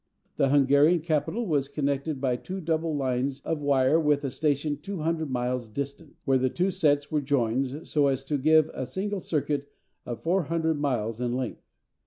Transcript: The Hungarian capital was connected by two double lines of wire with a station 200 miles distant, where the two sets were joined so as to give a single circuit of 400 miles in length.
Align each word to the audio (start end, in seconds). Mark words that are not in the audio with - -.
The 0.37 0.49
Hungarian 0.49 1.01
capital 1.01 1.45
was 1.45 1.67
connected 1.67 2.19
by 2.19 2.35
two 2.35 2.59
double 2.59 2.95
lines 2.95 3.39
of 3.41 3.59
wire 3.61 3.99
with 3.99 4.23
a 4.23 4.31
station 4.31 4.77
200 4.81 5.29
miles 5.29 5.67
distant, 5.69 6.15
where 6.25 6.39
the 6.39 6.49
two 6.49 6.71
sets 6.71 7.11
were 7.11 7.21
joined 7.21 7.87
so 7.87 8.07
as 8.07 8.23
to 8.23 8.39
give 8.39 8.71
a 8.73 8.87
single 8.87 9.19
circuit 9.19 9.69
of 10.07 10.23
400 10.23 10.79
miles 10.79 11.21
in 11.21 11.35
length. 11.35 11.61